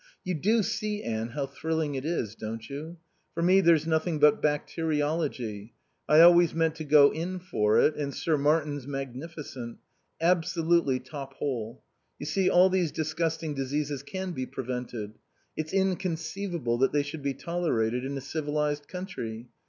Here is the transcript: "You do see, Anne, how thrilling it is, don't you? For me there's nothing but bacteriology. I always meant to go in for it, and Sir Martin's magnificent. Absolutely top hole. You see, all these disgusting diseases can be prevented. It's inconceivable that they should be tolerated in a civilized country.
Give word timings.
"You 0.23 0.33
do 0.33 0.63
see, 0.63 1.03
Anne, 1.03 1.27
how 1.27 1.45
thrilling 1.45 1.93
it 1.93 2.05
is, 2.05 2.33
don't 2.33 2.67
you? 2.71 2.97
For 3.35 3.43
me 3.43 3.61
there's 3.61 3.85
nothing 3.85 4.17
but 4.17 4.41
bacteriology. 4.41 5.75
I 6.09 6.21
always 6.21 6.55
meant 6.55 6.73
to 6.77 6.83
go 6.83 7.13
in 7.13 7.37
for 7.37 7.79
it, 7.79 7.95
and 7.95 8.11
Sir 8.11 8.35
Martin's 8.35 8.87
magnificent. 8.87 9.77
Absolutely 10.19 10.99
top 10.99 11.35
hole. 11.35 11.83
You 12.17 12.25
see, 12.25 12.49
all 12.49 12.71
these 12.71 12.91
disgusting 12.91 13.53
diseases 13.53 14.01
can 14.01 14.31
be 14.31 14.47
prevented. 14.47 15.19
It's 15.55 15.71
inconceivable 15.71 16.79
that 16.79 16.93
they 16.93 17.03
should 17.03 17.21
be 17.21 17.35
tolerated 17.35 18.03
in 18.03 18.17
a 18.17 18.21
civilized 18.21 18.87
country. 18.87 19.49